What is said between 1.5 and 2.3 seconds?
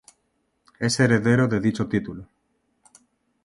dicho título.